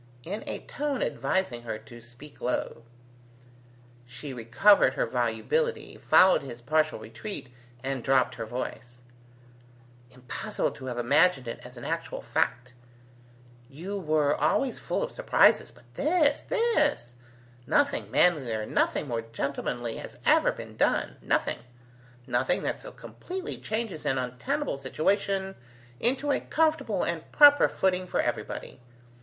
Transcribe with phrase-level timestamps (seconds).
[0.23, 2.81] in a tone advising her to speak low.
[4.07, 7.49] She recovered her volubility, followed his partial retreat,
[7.83, 8.97] and dropped her voice,
[10.09, 12.73] "Impossible to have imagined it as an actual fact!
[13.69, 16.41] You were always full of surprises, but this!
[16.41, 17.13] this!
[17.67, 21.59] Nothing manlier, nothing more gentlemanly has ever been done: nothing:
[22.25, 25.53] nothing that so completely changes an untenable situation
[25.99, 28.79] into a comfortable and proper footing for everybody.